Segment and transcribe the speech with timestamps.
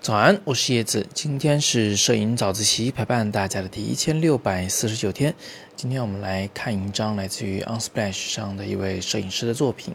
[0.00, 1.06] 早安，我是叶子。
[1.14, 5.34] 今天是摄影早自习陪伴大家的第一千六百四十九天。
[5.74, 9.94] 今天我们来看一张来自于 Unsplash 上的一位摄影师的作品。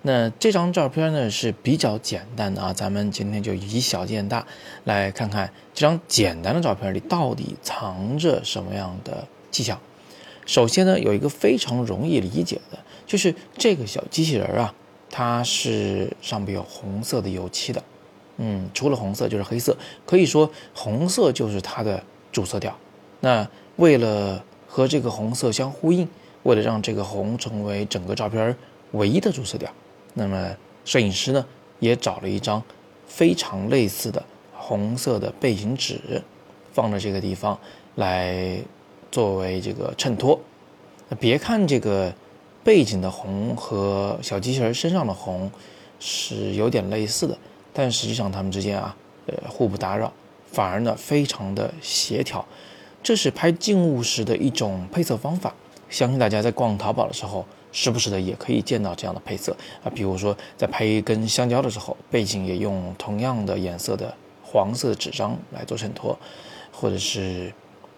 [0.00, 4.46] 那这张照片呢是比较简单的啊，咱们今天就以小见大，
[4.84, 9.78] 来看看这张简单的照片里到底藏着什么样的技巧。
[10.46, 14.74] 首先呢，有一个非常容易理解的，就是这个小机器人啊，
[15.12, 17.84] 它是上面有红色的油漆的。
[18.38, 22.76] 嗯，除了红色就是黑色，可以说红色就是它的主色调。
[23.20, 26.08] 那为了和这个红色相呼应，
[26.42, 28.56] 为了让这个红成为整个照片
[28.92, 29.70] 唯一的主色调，
[30.14, 31.46] 那么摄影师呢
[31.78, 32.60] 也找了一张
[33.06, 34.20] 非常类似的
[34.54, 36.22] 红色的背景纸，
[36.72, 37.56] 放在这个地方
[37.96, 38.58] 来
[39.10, 40.40] 作为这个衬托。
[41.20, 42.12] 别看这个
[42.64, 45.50] 背景的红和小机器人身上的红
[45.98, 47.36] 是有点类似的。
[47.72, 48.94] 但实际上，它们之间啊，
[49.26, 50.12] 呃，互不打扰，
[50.46, 52.44] 反而呢，非常的协调。
[53.02, 55.54] 这是拍静物时的一种配色方法。
[55.88, 59.90] 相信大家在逛淘宝的时候，时不时的也可以见到这样的配色啊。
[59.94, 66.18] 比如说，在拍一根香蕉的时候，背景也用同样的颜色的黄色纸张来做衬托，
[66.72, 67.52] 或者是，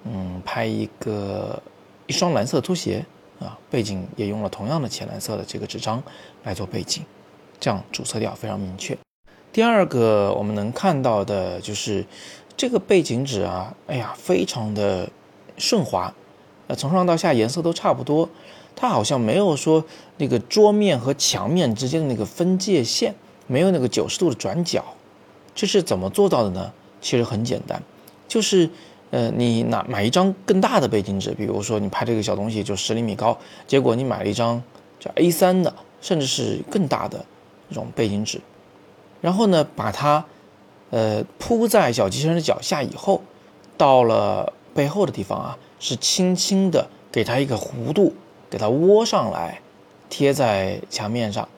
[0.05, 1.63] 嗯，拍一个
[2.07, 3.05] 一双蓝色拖鞋
[3.45, 6.03] 啊，背景也用了同样的浅蓝色的这个纸张
[6.43, 7.05] 来做背景，
[7.61, 8.97] 这样主色调非常明确。
[9.53, 12.05] 第二个我们能看到的就是
[12.57, 15.09] 这个背景纸啊，哎呀，非常的
[15.57, 16.13] 顺滑，
[16.67, 18.29] 呃，从上到下颜色都差不多，
[18.75, 19.85] 它好像没有说
[20.17, 23.15] 那个桌面和墙面之间的那个分界线，
[23.47, 24.85] 没有那个九十度的转角，
[25.55, 26.73] 这是怎么做到的呢？
[27.01, 27.83] 其实很简单，
[28.27, 28.71] 就是
[29.15, 34.61] 呃，你拿买一张更大的背景纸，比如说你拍这个小东西就十厘米高，结果你买了一张
[34.99, 37.25] 叫 A3 的，甚至是更大的
[37.69, 38.41] 这种背景纸。
[39.21, 40.25] 然后呢，把它，
[40.91, 43.23] 呃，铺在小机器人的脚下以后，
[43.79, 48.13] 到了背后的地方啊，是轻轻的给它一个弧度，
[48.51, 49.61] 给它窝上来，
[50.09, 51.49] 贴在墙面上。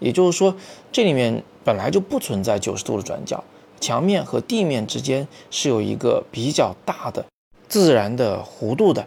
[0.00, 0.56] 也就是说，
[0.90, 3.44] 这里面本来就不存在九十度的转角，
[3.80, 7.24] 墙面和地面之间是有一个比较大的
[7.68, 9.06] 自然的弧度的。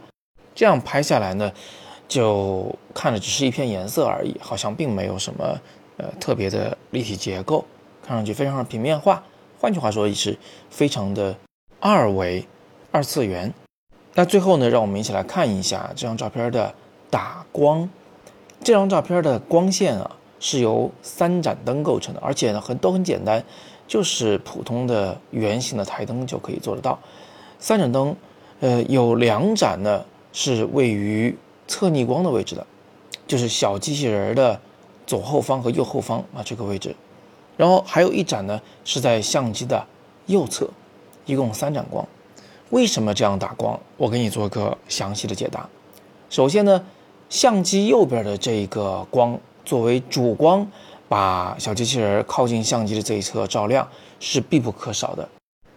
[0.54, 1.52] 这样拍下来呢，
[2.08, 5.58] 就看着只是一片颜色而已，好像并没有什么
[5.98, 7.66] 呃特别的立体结构。
[8.04, 9.24] 看上去非常的平面化，
[9.60, 10.38] 换句话说，也是
[10.70, 11.36] 非常的
[11.80, 12.46] 二维、
[12.92, 13.54] 二次元。
[14.16, 16.74] 那最后呢，让我们一起来看一下这张照片的
[17.10, 17.88] 打光。
[18.64, 23.44] 这张照片的光线啊，是由三盏灯构成的，而且呢，很都很简单，
[23.92, 26.98] 就是普通的圆形的台灯就可以做得到。
[27.60, 28.16] 三盏灯，
[28.62, 31.38] 呃，有两盏呢是位于
[31.68, 32.66] 侧逆光的位置的，
[33.28, 34.58] 就是小机器人的
[35.06, 36.96] 左后方和右后方啊这个位置。
[37.58, 39.86] 然后还有一盏呢，是在相机的
[40.28, 40.70] 右侧，
[41.26, 42.08] 一共三盏光。
[42.70, 43.78] 为什么这样打光？
[43.98, 45.68] 我给你做个详细的解答。
[46.30, 46.82] 首先呢，
[47.30, 50.66] 相机右边的这个光作为主光，
[51.12, 53.86] 把小机器人靠近相机的这一侧照亮
[54.22, 55.28] 是必不可少的。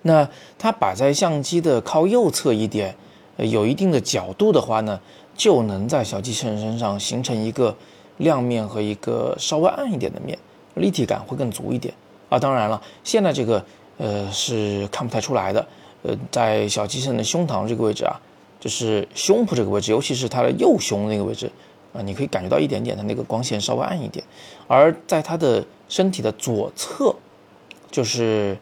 [0.02, 2.94] 那它摆在相机的靠右侧一点，
[3.38, 5.00] 有一定的角度的话呢，
[5.36, 7.76] 就能在小机器人身上形成一个
[8.18, 10.38] 亮面和一个稍微暗一点的面。
[10.74, 11.92] 立体感会更足一点
[12.28, 12.38] 啊！
[12.38, 13.64] 当然了，现在这个
[13.98, 15.66] 呃是看不太出来的。
[16.02, 18.20] 呃，在小机器人的胸膛这个位置啊，
[18.60, 21.50] 就是胸脯这个位置，尤其是它的右胸那个位置
[21.94, 24.22] 啊，你可以感觉到一点点的那个光线稍微暗一点。
[24.66, 27.14] 而在它的身体的左侧，
[27.90, 28.58] 就是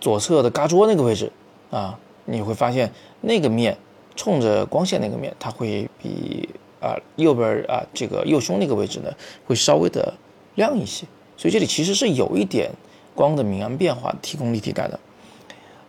[0.00, 1.30] 左侧的嘎桌那个位置
[1.70, 3.76] 啊，你会发现那个面
[4.14, 6.48] 冲着光线那个面，它会比
[6.80, 9.12] 啊右边啊这个右胸那个位置呢，
[9.44, 10.14] 会稍微的
[10.54, 11.04] 亮一些。
[11.36, 12.70] 所以这里其实是有一点
[13.14, 15.00] 光的明暗变化，提供立体感的。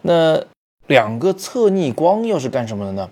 [0.01, 0.43] 那
[0.87, 3.09] 两个侧逆光又是干什么的呢？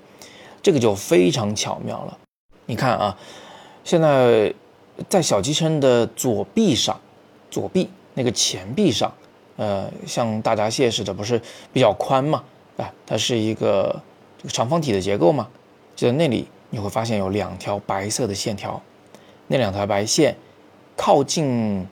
[0.61, 2.17] 这个就非常巧妙了。
[2.65, 3.17] 你看啊，
[3.89, 4.53] 现在
[5.09, 7.01] 在小机身的左臂上，
[7.49, 9.11] 左臂那个前臂上，
[9.57, 11.41] 呃，像大闸蟹似的，不是
[11.73, 12.43] 比较宽嘛？
[12.77, 13.99] 啊，它是一个
[14.37, 15.49] 这个长方体的结构嘛？
[15.95, 18.79] 就在那里你会发现有两条白色的线条，
[19.47, 20.37] 那两条白线
[20.95, 21.83] 靠近。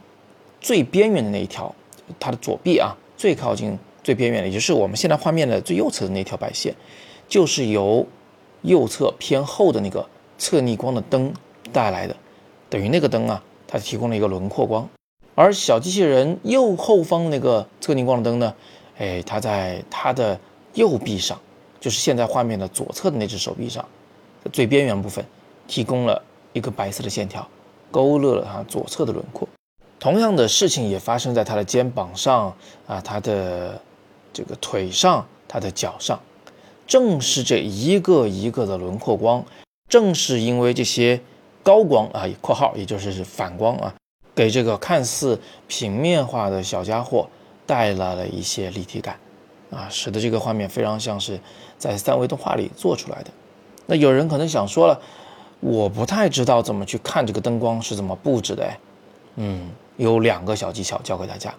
[0.60, 1.74] 最边缘的那一条，
[2.20, 6.76] 它的左臂啊，最靠近最边缘的，也就是我们现在画面的最右侧的那条白线，
[7.28, 8.06] 就是由
[8.64, 10.06] 右侧偏后的那个
[10.40, 11.32] 侧逆光的灯
[11.72, 12.16] 带来的，
[12.70, 14.88] 等于那个灯啊，它提供了一个轮廓光。
[15.36, 18.54] 而小机器人右后方那个侧逆光的灯呢，
[18.98, 20.40] 哎，它在它的
[20.74, 21.40] 右臂上，
[21.80, 23.86] 就是现在画面的左侧的那只手臂上，
[24.52, 25.24] 最边缘部分，
[25.68, 26.22] 提供了
[26.54, 27.48] 一个白色的线条，
[27.92, 29.48] 勾勒了它左侧的轮廓。
[30.00, 32.56] 同样的事情也发生在他的肩膀上
[32.86, 33.82] 啊，他的
[34.32, 36.20] 这个腿上，他的脚上。
[36.86, 39.44] 正是这一个一个的轮廓光，
[39.90, 41.20] 正是因为这些
[41.68, 43.94] 高光啊（括号也就是是反光啊），
[44.34, 45.38] 给这个看似
[45.68, 47.28] 平面化的小家伙
[47.66, 49.20] 带来了一些立体感
[49.70, 51.38] 啊，使得这个画面非常像是
[51.78, 53.30] 在三维动画里做出来的。
[53.86, 54.98] 那有人可能想说了，
[55.60, 58.80] 我不太知道怎么去看这个灯光是怎么布置的哎，
[59.36, 59.70] 嗯。
[59.98, 61.52] 有两个小技巧教给大家。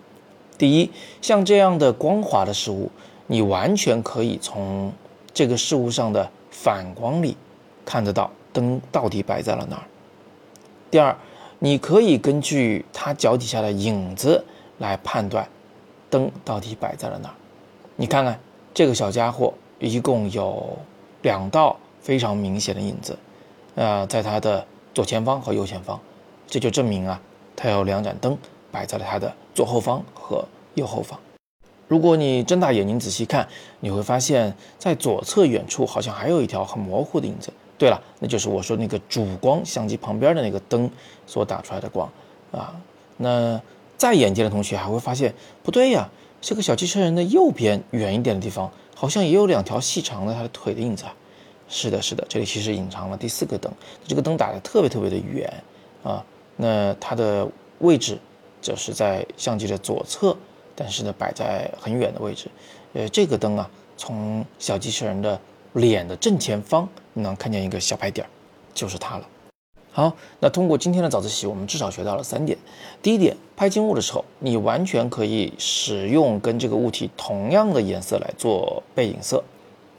[0.56, 0.90] 第一，
[1.20, 2.88] 像这样的光滑的事物，
[3.26, 4.90] 你完全可以从
[5.34, 7.36] 这个事物上的反光里
[7.84, 9.82] 看得到灯到底摆在了哪儿。
[10.90, 11.14] 第二，
[11.58, 14.42] 你可以根据它脚底下的影子
[14.78, 15.46] 来判断
[16.08, 17.34] 灯到底摆在了哪儿。
[17.96, 18.40] 你看看
[18.72, 20.78] 这个小家伙，一共有
[21.20, 23.18] 两道非常明显的影子，
[23.74, 26.00] 呃，在它的左前方和右前方，
[26.46, 27.20] 这就证明啊。
[27.54, 28.38] 它有两盏灯
[28.70, 31.18] 摆在了它的左后方和右后方。
[31.88, 33.46] 如果你睁大眼睛仔细看，
[33.80, 37.52] 你会发现在左侧远处好像还有一条很模糊的影子。
[37.78, 40.90] 对了，那就是我说那个主光相机旁边的那个灯
[41.26, 42.10] 所打出来的光
[42.50, 42.74] 啊。
[43.16, 43.60] 那
[43.96, 45.32] 再眼尖的同学还会发现，
[45.62, 46.08] 不对呀，
[46.40, 51.04] 这个小机器人的右边远一点的地方，好像也有两条细长的他的腿的影子。
[51.68, 53.70] 是的，是的，这里其实隐藏了第四个灯，
[54.06, 55.52] 这个灯打的特别特别的远
[56.02, 56.24] 啊。
[56.56, 57.46] 那它的
[57.80, 58.18] 位置
[58.60, 60.36] 就是在相机的左侧，
[60.74, 62.48] 但是呢摆在很远的位置。
[62.94, 65.38] 呃，这个灯啊，从小机器人的
[65.74, 68.30] 脸的正前方，能看见一个小白点儿，
[68.74, 69.26] 就是它了。
[69.90, 72.56] 好，那通过今天的早自习，我们至少学到了三点。
[73.02, 79.42] 第一点，拍静物的时候，你完全可以使用跟这个物体同样的颜色来做背景色，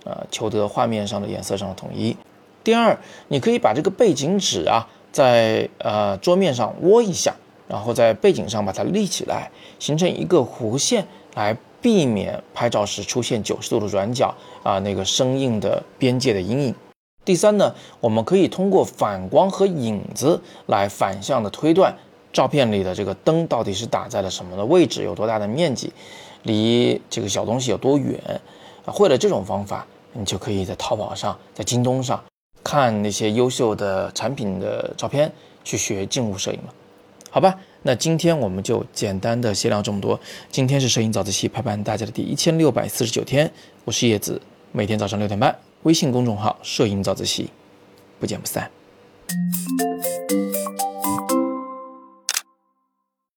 [0.05, 2.15] 啊，求得画面上的颜色上的统一。
[2.63, 4.87] 第二，你可以把这个背景纸啊。
[5.11, 7.33] 在呃桌面上窝一下，
[7.67, 9.49] 然后在背景上把它立起来，
[9.79, 14.31] 形成一个弧线，来避免拍照时出现九十度的转角
[14.61, 16.75] 啊，那个生硬的边界的阴影。
[17.25, 21.93] 第三呢，我们可以通过反光和影子来反向的推断
[22.33, 25.93] 照片里的这个灯到底是打在了什么的位置，有多大的面积，
[26.43, 28.19] 离这个小东西有多远
[28.85, 28.91] 啊？
[28.91, 32.23] 会了这种方法，你就可以在淘宝上，在京东上。
[32.61, 35.31] 看那些优秀的产品的照片，
[35.63, 36.73] 去学静物摄影了，
[37.31, 37.55] 好吧？
[37.83, 40.19] 那今天我们就简单的先聊这么多。
[40.51, 43.49] 今天是摄影早自习陪伴大家的第一千六百四十九天，
[43.85, 44.41] 我是叶子，
[44.73, 47.49] 每天早上六点半，微信公众号“摄影早自习”，
[48.19, 48.69] 不见不散。